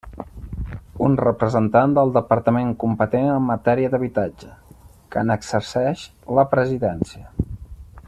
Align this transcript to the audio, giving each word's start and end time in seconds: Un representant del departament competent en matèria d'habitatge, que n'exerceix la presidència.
Un 1.07 1.17
representant 1.19 1.93
del 1.97 2.13
departament 2.15 2.73
competent 2.85 3.29
en 3.35 3.45
matèria 3.51 3.93
d'habitatge, 3.97 4.53
que 5.17 5.27
n'exerceix 5.29 6.09
la 6.41 6.51
presidència. 6.57 7.51